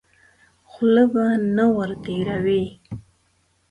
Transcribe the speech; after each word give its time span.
خوله 0.71 1.03
به 1.13 1.25
نه 1.55 1.65
ور 1.75 1.89
تېروې. 2.03 2.63